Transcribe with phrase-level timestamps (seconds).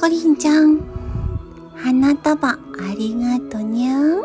[0.00, 0.80] コリンちゃん、
[1.76, 2.58] 花束あ
[2.96, 4.22] りがとにゃん。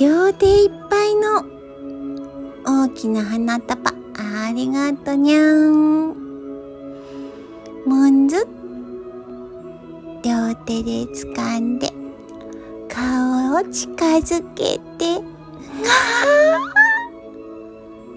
[0.00, 1.44] 両手いっぱいの
[2.64, 6.14] 大きな花束ありがとにゃん。
[7.84, 8.48] むんず、
[10.24, 11.92] 両手で掴んで、
[12.88, 15.22] 顔を近づけて、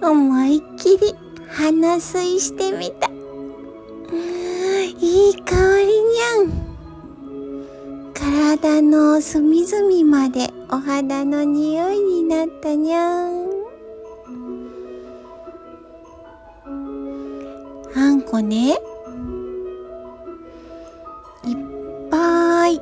[0.00, 1.14] 思いっきり
[1.50, 3.05] 鼻吸いしてみた。
[8.26, 13.46] 体の隅々までお肌の匂いになったにゃん。
[17.94, 18.78] あんこね、いっ
[22.10, 22.80] ぱい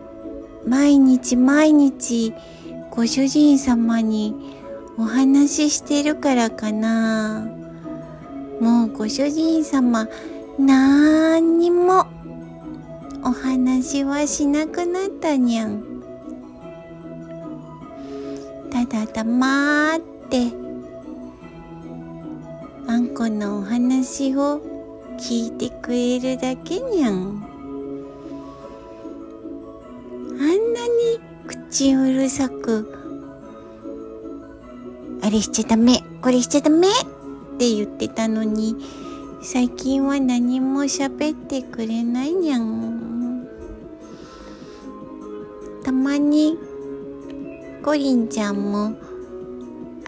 [0.66, 2.32] 毎日毎日
[2.90, 4.34] ご主人様に
[4.96, 7.46] お話ししてるからかな。
[8.60, 10.08] もうご主人様
[10.58, 12.06] なんにも
[13.26, 15.82] お話はしなくなったにゃん。
[18.70, 20.52] ただ黙って
[22.86, 24.60] あんこのお話を
[25.18, 27.42] 聞いてくれるだけにゃん。
[30.30, 32.92] あんなに口うるさく
[35.22, 36.90] あれしちゃダメこれしちゃダメっ
[37.56, 38.76] て言ってたのに
[39.40, 42.93] 最近は何も喋ってくれないにゃん。
[45.84, 46.58] たまに、
[47.84, 48.96] コリンちゃんも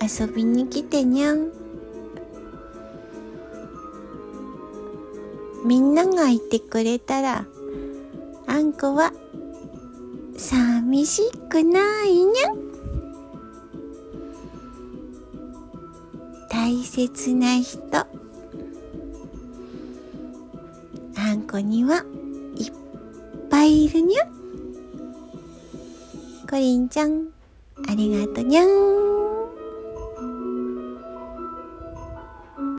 [0.03, 1.53] 遊びに来てにゃん。
[5.67, 7.45] みんながいてくれたら、
[8.47, 9.13] あんこは
[10.39, 12.57] 寂しくないにゃん。
[16.49, 17.79] 大切な人。
[21.19, 22.03] あんこには
[22.57, 22.73] いっ
[23.51, 24.27] ぱいいるにゃ。
[26.49, 27.31] コリンちゃん、
[27.89, 29.06] ありがとにゃん。